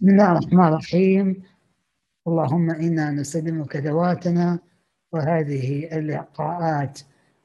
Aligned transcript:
بسم 0.00 0.08
الله 0.08 0.32
الرحمن 0.32 0.68
الرحيم. 0.68 1.42
اللهم 2.26 2.70
إنا 2.70 3.10
نسلمك 3.10 3.76
ذواتنا 3.76 4.58
وهذه 5.12 5.98
اللقاءات 5.98 7.00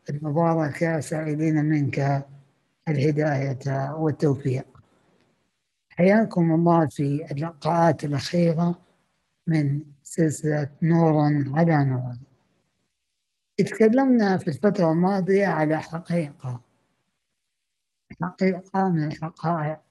المباركة 0.10 1.00
سائلين 1.00 1.66
منك 1.66 2.26
الهداية 2.88 3.94
والتوفيق. 3.94 4.66
حياكم 5.90 6.52
الله 6.52 6.88
في 6.88 7.32
اللقاءات 7.32 8.04
الأخيرة 8.04 8.82
من 9.48 9.82
سلسلة 10.04 10.70
نور 10.82 11.16
على 11.56 11.86
نور. 11.86 12.16
تكلمنا 13.58 14.38
في 14.38 14.48
الفترة 14.48 14.92
الماضية 14.92 15.48
على 15.48 15.82
حقيقة. 15.82 16.62
حقيقة 18.22 18.90
من 18.90 19.04
الحقائق 19.04 19.85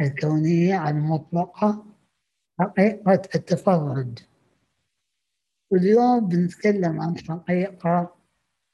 الكونية 0.00 0.88
المطلقة 0.88 1.84
حقيقة 2.60 3.22
التفرد. 3.34 4.18
واليوم 5.70 6.28
بنتكلم 6.28 7.00
عن 7.00 7.18
حقيقة 7.18 8.14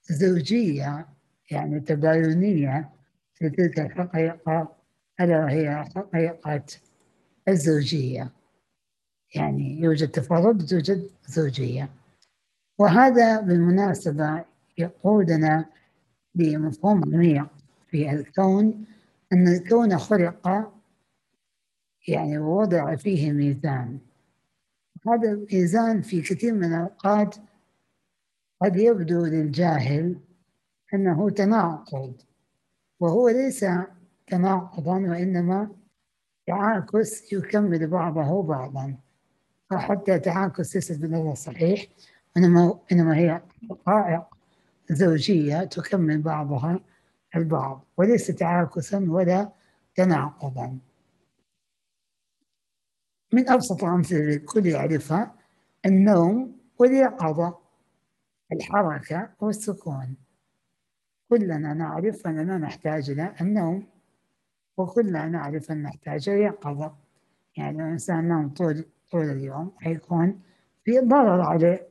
زوجية 0.02 1.08
يعني 1.50 1.80
تباينية 1.80 2.90
في 3.34 3.50
تلك 3.50 3.80
الحقيقة 3.80 4.76
ألا 5.20 5.50
هي 5.50 5.84
حقيقة 5.96 6.64
الزوجية. 7.48 8.30
يعني 9.34 9.80
يوجد 9.80 10.08
تفرد 10.08 10.66
توجد 10.66 11.10
زوجية. 11.26 11.88
وهذا 12.78 13.40
بالمناسبة 13.40 14.44
يقودنا 14.78 15.66
لمفهوم 16.34 17.02
عميق 17.14 17.46
في 17.90 18.10
الكون 18.10 18.84
أن 19.32 19.48
الكون 19.48 19.98
خلق 19.98 20.72
يعني 22.08 22.38
ووضع 22.38 22.96
فيه 22.96 23.32
ميزان. 23.32 23.98
هذا 25.08 25.30
الميزان 25.32 26.02
في 26.02 26.22
كثير 26.22 26.54
من 26.54 26.64
الأوقات 26.64 27.36
قد 28.62 28.76
يبدو 28.76 29.24
للجاهل 29.24 30.16
أنه 30.94 31.30
تناقض 31.30 32.14
وهو 33.00 33.28
ليس 33.28 33.66
تناقضا 34.26 34.98
وإنما 34.98 35.70
تعاكس 36.46 37.32
يكمل 37.32 37.86
بعضه 37.86 38.42
بعضا. 38.42 38.94
فحتى 39.70 40.18
تعاكس 40.18 40.74
ليست 40.74 40.98
بالنظر 40.98 41.34
صحيح 41.34 41.86
إنما 42.36 42.78
إنما 42.92 43.16
هي 43.16 43.40
حقائق 43.70 44.22
زوجية 44.90 45.64
تكمل 45.64 46.22
بعضها 46.22 46.80
البعض 47.36 47.84
وليس 47.96 48.26
تعاكسا 48.26 49.06
ولا 49.08 49.48
تناقضا. 49.94 50.78
من 53.32 53.48
أبسط 53.48 53.84
الأمثلة 53.84 54.34
الكل 54.34 54.66
يعرفها 54.66 55.34
النوم 55.86 56.56
واليقظة 56.78 57.58
الحركة 58.52 59.30
والسكون. 59.40 60.16
كلنا 61.28 61.74
نعرف 61.74 62.26
أننا 62.26 62.58
نحتاج 62.58 63.10
إلى 63.10 63.34
النوم 63.40 63.86
وكلنا 64.76 65.28
نعرف 65.28 65.70
أن 65.70 65.82
نحتاج 65.82 66.28
اليقظة. 66.28 66.94
يعني 67.56 67.78
لو 67.78 67.84
الإنسان 67.84 68.28
نام 68.28 68.48
طول 68.48 68.84
طول 69.10 69.30
اليوم 69.30 69.72
حيكون 69.78 70.40
في 70.84 70.98
ضرر 71.00 71.40
عليه. 71.40 71.88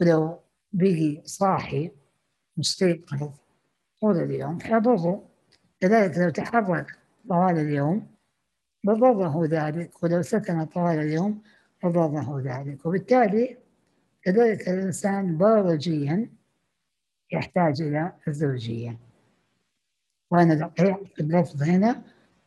ولو 0.00 0.38
بقي 0.72 1.22
صاحي 1.24 1.90
مستيقظ 2.56 3.30
طول 4.00 4.16
اليوم 4.16 4.60
حيضره. 4.60 5.28
كذلك 5.80 6.18
لو 6.18 6.30
تحرك 6.30 6.98
طوال 7.28 7.58
اليوم 7.58 8.06
بضره 8.84 9.46
ذلك 9.46 10.02
ولو 10.02 10.22
سكن 10.22 10.64
طوال 10.64 10.98
اليوم 10.98 11.42
بضره 11.84 12.40
ذلك. 12.40 12.86
وبالتالي 12.86 13.56
كذلك 14.22 14.68
الإنسان 14.68 15.38
بيولوجيا 15.38 16.30
يحتاج 17.32 17.82
إلى 17.82 18.12
الزوجية. 18.28 18.98
وأنا 20.30 20.54
دقيق 20.54 21.12
اللفظ 21.20 21.62
هنا 21.62 22.02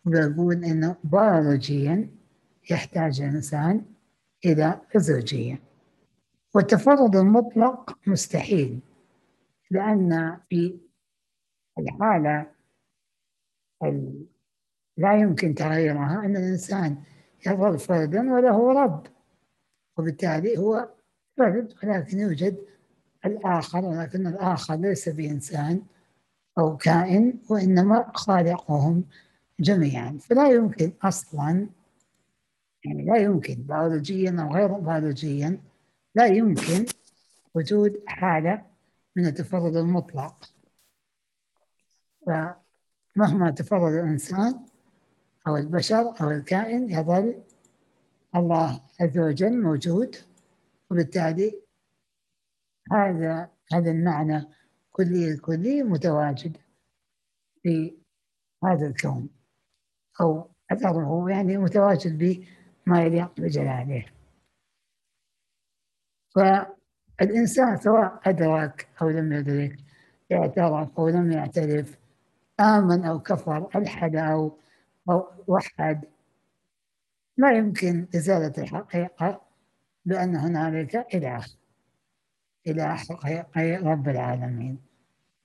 وبقول 0.06 0.64
إنه 0.64 0.96
بيولوجيا 1.04 2.10
يحتاج 2.72 3.22
الإنسان 3.22 3.86
إلى 4.46 4.82
الزوجية. 4.96 5.60
والتفرد 6.54 7.16
المطلق 7.16 7.98
مستحيل 8.08 8.80
لأن 9.72 10.38
في 10.50 10.80
الحالة 11.80 12.52
لا 15.02 15.14
يمكن 15.14 15.56
تغيرها 15.56 16.26
أن 16.26 16.38
الإنسان 16.38 16.98
يظل 17.48 17.80
فردا 17.80 18.34
وله 18.34 18.84
رب 18.84 19.08
وبالتالي 19.98 20.58
هو 20.58 20.90
فرد 21.38 21.74
ولكن 21.84 22.20
يوجد 22.20 22.58
الآخر 23.26 23.86
ولكن 23.86 24.28
الآخر 24.28 24.76
ليس 24.76 25.10
بإنسان 25.10 25.82
أو 26.58 26.78
كائن 26.78 27.40
وإنما 27.50 28.12
خالقهم 28.16 29.04
جميعا. 29.60 30.18
فلا 30.22 30.52
يمكن 30.52 30.92
أصلا 31.04 31.68
يعني 32.86 33.06
لا 33.06 33.18
يمكن 33.18 33.56
بيولوجيا 33.56 34.36
أو 34.40 34.54
غير 34.54 34.74
بيولوجيا 34.74 35.60
لا 36.16 36.26
يمكن 36.26 36.86
وجود 37.56 38.04
حالة 38.08 38.66
من 39.16 39.26
التفرد 39.26 39.76
المطلق. 39.76 40.54
فمهما 42.26 43.52
تفرد 43.52 43.94
الإنسان 43.94 44.71
أو 45.48 45.58
البشر 45.58 46.22
أو 46.22 46.32
الكائن 46.32 46.90
يظل 46.90 47.44
الله 48.36 48.82
عز 49.02 49.18
وجل 49.18 49.62
موجود 49.62 50.16
وبالتالي 50.92 51.62
هذا 52.92 53.50
هذا 53.74 53.92
المعنى 53.92 54.48
كلي 54.92 55.32
الكلي 55.32 55.84
متواجد 55.84 56.58
في 57.64 57.98
هذا 58.64 58.88
الكون 58.88 59.30
أو 60.22 60.50
أثره 60.72 61.30
يعني 61.30 61.58
متواجد 61.58 62.18
بما 62.86 63.04
يليق 63.04 63.40
بجلاله. 63.42 64.06
فالإنسان 66.36 67.78
سواء 67.78 68.22
أدرك 68.26 68.88
أو 69.02 69.10
لم 69.10 69.34
يدرك 69.34 69.78
اعترف 70.32 71.00
أو 71.00 71.10
لم 71.10 71.32
يعترف 71.32 71.98
آمن 72.60 73.06
أو 73.06 73.20
كفر 73.20 73.70
ألحد 73.76 74.16
أو 74.16 74.58
وحد 75.48 76.06
لا 77.38 77.58
يمكن 77.58 78.08
إزالة 78.16 78.54
الحقيقة 78.64 79.42
بأن 80.06 80.36
هنالك 80.36 80.96
إله. 81.16 81.46
إله 82.68 82.96
حقيقي 82.96 83.76
رب 83.76 84.10
العالمين. 84.10 84.80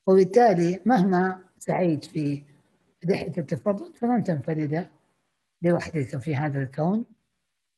وبالتالي 0.06 0.80
مهما 0.86 1.44
سعيت 1.58 2.04
في 2.04 2.42
رحلة 3.10 3.32
التفضل 3.38 3.94
فلن 3.94 4.24
تنفرد 4.24 4.90
لوحدك 5.62 6.16
في 6.18 6.36
هذا 6.36 6.62
الكون 6.62 7.04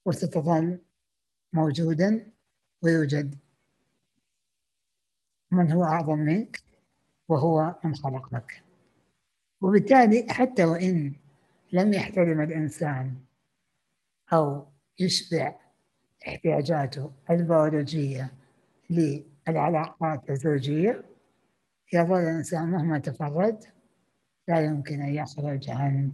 وستظل 0.06 0.78
موجودا 1.52 2.32
ويوجد 2.82 3.34
من 5.50 5.72
هو 5.72 5.84
أعظم 5.84 6.18
منك 6.18 6.62
وهو 7.28 7.74
من 7.84 7.94
خلقك 7.94 8.62
وبالتالي 9.60 10.26
حتى 10.32 10.64
وإن 10.64 11.12
لم 11.72 11.92
يحترم 11.92 12.40
الإنسان 12.40 13.14
أو 14.32 14.66
يشبع 14.98 15.54
احتياجاته 16.28 17.10
البيولوجية 17.30 18.32
للعلاقات 18.90 20.30
الزوجية 20.30 21.04
يظل 21.92 22.20
الإنسان 22.20 22.68
مهما 22.68 22.98
تفرد 22.98 23.64
لا 24.48 24.60
يمكن 24.60 25.02
أن 25.02 25.14
يخرج 25.14 25.70
عن 25.70 26.12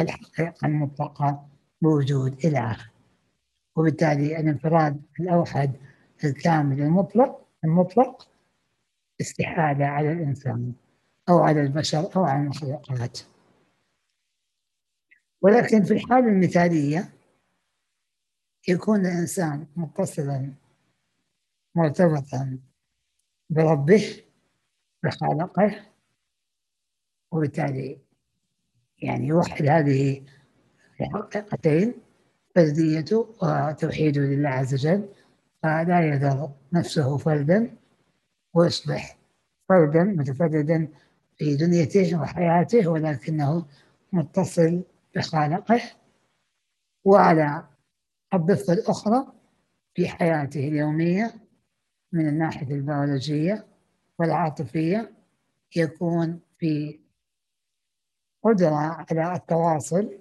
الحقيقة 0.00 0.66
المطلقة 0.66 1.48
بوجود 1.82 2.44
إله. 2.44 2.76
وبالتالي 3.76 4.40
الانفراد 4.40 5.02
الأوحد 5.20 5.72
الكامل 6.24 6.80
المطلق 6.80 7.46
المطلق 7.64 8.28
استحالة 9.20 9.86
على 9.86 10.12
الإنسان 10.12 10.72
أو 11.28 11.38
على 11.38 11.60
البشر 11.60 12.16
أو 12.16 12.24
على 12.24 12.42
المخلوقات. 12.42 13.18
ولكن 15.46 15.82
في 15.82 15.94
الحالة 15.94 16.28
المثالية 16.28 17.12
يكون 18.68 19.00
الإنسان 19.00 19.66
متصلا 19.76 20.52
مرتبطا 21.74 22.58
بربه 23.50 24.22
بخالقه 25.02 25.80
وبالتالي 27.32 27.98
يعني 28.98 29.26
يوحد 29.26 29.66
هذه 29.66 30.26
الحقيقتين 31.00 31.94
فرديته 32.54 33.34
وتوحيده 33.42 34.20
لله 34.20 34.48
عز 34.48 34.74
وجل 34.74 35.08
فلا 35.62 36.00
يذر 36.08 36.50
نفسه 36.72 37.16
فردا 37.16 37.76
ويصبح 38.54 39.18
فردا 39.68 40.04
متفردا 40.04 40.88
في 41.36 41.56
دنيته 41.56 42.20
وحياته 42.20 42.88
ولكنه 42.88 43.66
متصل 44.12 44.82
بخالقه 45.16 45.80
وعلى 47.04 47.64
الضفة 48.34 48.72
الأخرى 48.72 49.32
في 49.94 50.08
حياته 50.08 50.68
اليومية 50.68 51.34
من 52.12 52.28
الناحية 52.28 52.74
البيولوجية 52.74 53.66
والعاطفية 54.18 55.12
يكون 55.76 56.40
في 56.58 57.00
قدرة 58.42 58.74
على 58.74 59.36
التواصل 59.36 60.18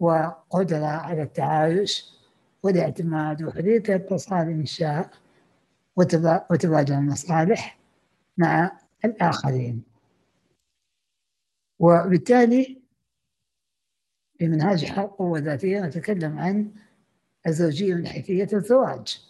وقدرة 0.00 0.86
على 0.86 1.22
التعايش 1.22 2.12
والاعتماد 2.62 3.42
وحرية 3.42 3.78
الاتصال 3.78 4.48
إن 4.48 4.66
شاء 4.66 5.10
وتبادل 5.96 6.94
المصالح 6.94 7.78
مع 8.36 8.78
الآخرين. 9.04 9.82
وبالتالي 11.78 12.77
في 14.38 14.48
منهاج 14.48 14.84
حق 14.84 15.16
قوة 15.16 15.38
ذاتية 15.38 15.80
نتكلم 15.80 16.38
عن 16.38 16.70
الزوجية 17.46 17.94
من 17.94 18.06
حيثية 18.06 18.48
الزواج. 18.52 19.22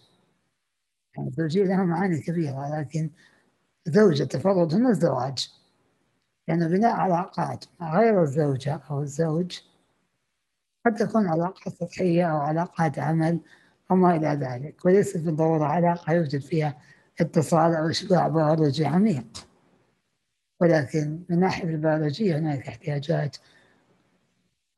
يعني 1.16 1.28
الزوجية 1.28 1.64
لها 1.64 1.84
معاني 1.84 2.20
كبيرة 2.20 2.78
لكن 2.80 3.10
زوجة 3.86 4.24
تفرد 4.24 4.74
هنا 4.74 4.88
الزواج. 4.88 5.50
لأنه 6.48 6.62
يعني 6.62 6.76
بناء 6.78 6.92
علاقات 6.92 7.64
مع 7.80 8.00
غير 8.00 8.22
الزوجة 8.22 8.80
أو 8.90 9.02
الزوج 9.02 9.60
قد 10.86 10.94
تكون 10.94 11.26
علاقات 11.26 11.74
سطحية 11.74 12.32
أو 12.32 12.36
علاقات 12.36 12.98
عمل 12.98 13.40
وما 13.90 14.16
إلى 14.16 14.28
ذلك 14.28 14.84
وليست 14.84 15.18
بالضرورة 15.18 15.64
علاقة 15.64 16.12
يوجد 16.12 16.40
فيها 16.40 16.78
اتصال 17.20 17.74
أو 17.74 17.90
إشباع 17.90 18.28
بيولوجي 18.28 18.86
عميق. 18.86 19.26
ولكن 20.60 21.22
من 21.28 21.36
الناحية 21.36 21.64
البيولوجية 21.68 22.38
هناك 22.38 22.68
احتياجات 22.68 23.36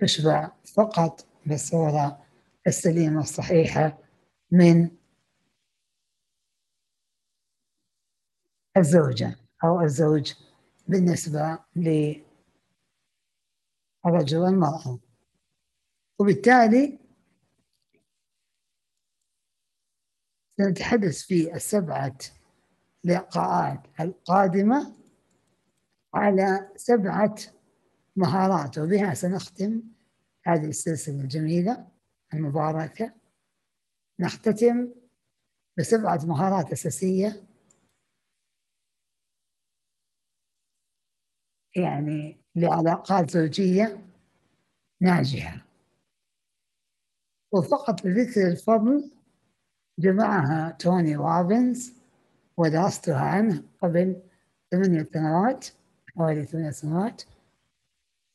تشبع 0.00 0.52
فقط 0.74 1.26
بالصورة 1.46 2.26
السليمة 2.66 3.20
الصحيحة 3.20 3.98
من 4.50 4.90
الزوجة 8.76 9.36
أو 9.64 9.80
الزوج 9.80 10.32
بالنسبة 10.88 11.58
للرجل 11.76 12.24
والمرأة. 14.36 14.98
وبالتالي 16.18 16.98
سنتحدث 20.58 21.22
في 21.22 21.54
السبعة 21.54 22.18
لقاءات 23.04 23.80
القادمة 24.00 24.96
على 26.14 26.72
سبعة 26.76 27.34
مهارات. 28.16 28.78
وبها 28.78 29.14
سنختم 29.14 29.82
هذه 30.46 30.68
السلسلة 30.68 31.20
الجميلة 31.20 31.88
المباركة. 32.34 33.14
نختتم 34.20 34.88
بسبعة 35.78 36.20
مهارات 36.24 36.72
أساسية. 36.72 37.46
يعني 41.76 42.40
لعلاقات 42.56 43.30
زوجية 43.30 44.06
ناجحة. 45.00 45.66
وفقط 47.52 48.04
لذكر 48.04 48.48
الفضل 48.48 49.10
جمعها 49.98 50.70
توني 50.70 51.16
روبنز 51.16 51.92
ودرستها 52.56 53.20
عنه 53.20 53.62
قبل 53.82 54.22
ثمانية 54.70 55.08
سنوات 55.12 55.66
حوالي 56.16 56.46
ثمانية 56.46 56.70
سنوات. 56.70 57.22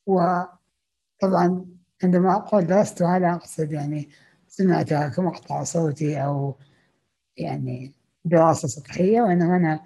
وطبعا 0.06 1.66
عندما 2.04 2.36
أقول 2.36 2.68
درستها 2.68 3.20
لا 3.20 3.34
أقصد 3.36 3.72
يعني 3.72 4.10
سمعتها 4.48 5.10
كمقطع 5.10 5.64
صوتي 5.64 6.24
أو 6.24 6.56
يعني 7.38 7.94
دراسة 8.26 8.68
سطحية 8.68 9.22
وإنما 9.22 9.56
أنا 9.56 9.84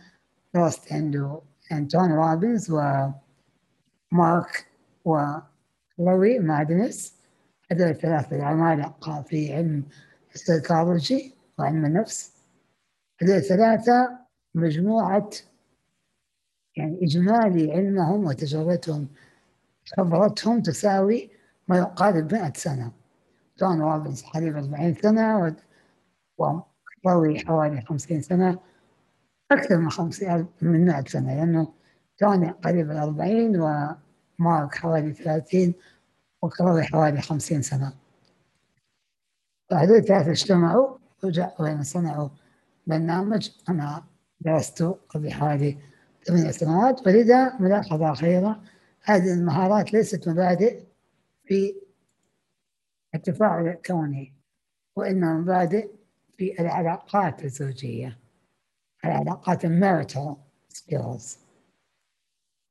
درست 0.54 0.94
عنده 0.94 1.42
أنتوني 1.72 2.12
روبنز 2.12 2.72
ومارك 2.72 4.68
وكلوي 5.06 6.40
مادنس. 6.40 7.20
هذول 7.72 7.88
الثلاثة 7.88 8.36
العمالقة 8.36 9.22
في 9.22 9.54
علم 9.54 9.84
السيكولوجي 10.36 11.34
وعلم 11.60 11.86
النفس. 11.86 12.34
هذول 13.22 13.36
الثلاثة 13.36 14.20
مجموعة 14.56 15.30
يعني 16.78 17.00
إجمالي 17.04 17.72
علمهم 17.72 18.26
وتجربتهم 18.26 19.08
خبرتهم 19.98 20.62
تساوي 20.62 21.30
ما 21.68 21.78
يقارب 21.78 22.34
100 22.34 22.54
سنة. 22.56 22.92
جون 23.60 23.82
روبنز 23.82 24.24
حوالي 24.24 24.50
40 24.50 24.94
سنة 24.94 25.56
وطوي 26.38 27.40
حوالي 27.40 27.82
50 27.82 28.22
سنة 28.22 28.60
أكثر 29.52 29.78
من 29.78 29.90
50 29.90 30.48
من 30.62 30.86
100 30.86 31.04
سنة 31.08 31.36
لأنه 31.36 31.74
توني 32.18 32.50
قريب 32.50 32.92
ال 32.92 32.98
40 32.98 33.56
ومارك 34.40 34.76
حوالي 34.76 35.14
30 35.14 35.74
وكروي 36.42 36.84
حوالي 36.84 37.22
50 37.22 37.62
سنة. 37.62 37.94
فهذول 39.70 39.98
الثلاثة 39.98 40.32
اجتمعوا 40.32 40.98
وجاءوا 41.24 41.84
صنعوا 41.84 42.30
برنامج. 42.88 43.50
أنا 43.70 44.04
درسته 44.42 44.98
قبل 45.10 45.32
حوالي 45.34 45.78
ثمانية 46.24 46.52
سنوات 46.52 47.08
ولذا 47.08 47.60
ملاحظة 47.60 48.12
أخيرة 48.12 48.62
هذه 49.10 49.34
المهارات 49.34 49.94
ليست 49.94 50.30
مبادئ 50.30 50.84
في 51.46 51.76
التفاعل 53.16 53.68
الكوني 53.68 54.34
وإنما 54.96 55.34
مبادئ 55.34 55.90
في 56.38 56.62
العلاقات 56.62 57.44
الزوجية 57.46 58.20
العلاقات 59.06 59.66
ال 59.66 59.74
marital 59.74 60.36
skills 60.70 61.38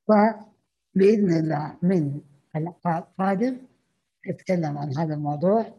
فبإذن 0.08 1.32
الله 1.32 1.76
من 1.82 2.20
اللقاء 2.56 2.98
القادم 2.98 3.56
نتكلم 4.28 4.78
عن 4.78 4.96
هذا 4.96 5.14
الموضوع 5.14 5.74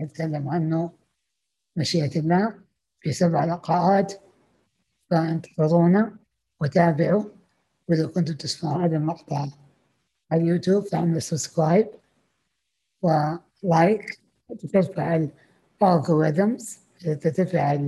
نتكلم 0.00 0.48
عنه 0.48 0.92
مشيئة 1.76 2.18
الله 2.18 2.54
في 3.00 3.12
سبع 3.12 3.44
لقاءات 3.44 4.12
فانتظرونا 5.10 6.16
وتابعوا 6.60 7.24
وإذا 7.88 8.06
كنتم 8.06 8.34
تسمعوا 8.34 8.84
هذا 8.84 8.96
المقطع. 8.96 9.63
على 10.32 10.42
اليوتيوب 10.42 10.86
فعملوا 10.86 11.20
subscribe 11.20 11.86
و 13.62 13.74
like 13.74 14.20
ترفع 14.72 15.28
ال 15.82 15.91
algorithms 15.91 16.78
ترتفع 17.04 17.78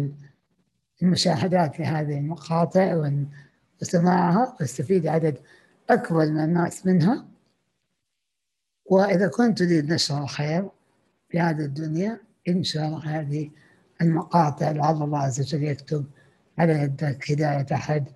المشاهدات 1.02 1.80
لهذه 1.80 2.18
المقاطع 2.18 3.10
وسماعها 3.82 4.56
ويستفيد 4.60 5.06
عدد 5.06 5.38
أكبر 5.90 6.26
من 6.26 6.44
الناس 6.44 6.87
منها. 6.87 7.26
وإذا 8.84 9.28
كنت 9.28 9.58
تريد 9.58 9.92
نشر 9.92 10.22
الخير 10.22 10.68
في 11.28 11.40
هذه 11.40 11.60
الدنيا 11.60 12.20
انشر 12.49 13.00
هذه 13.04 13.50
المقاطع 14.02 14.70
لعل 14.70 15.02
الله 15.02 15.18
عز 15.18 15.40
وجل 15.40 15.64
يكتب 15.64 16.06
على 16.58 16.72
يدك 16.72 17.30
هداية 17.30 17.66
أحد 17.72 18.08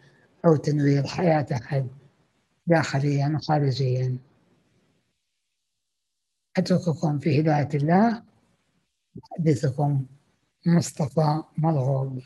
أو 0.44 0.56
تنوير 0.56 1.06
حياة 1.06 1.46
أحد. 1.52 1.86
داخليا 2.70 3.32
وخارجيا. 3.36 4.18
أترككم 6.56 7.18
في 7.18 7.40
هداية 7.40 7.68
الله. 7.74 8.22
محدثكم 9.16 10.06
مصطفى 10.66 11.42
مرغوب 11.58 12.22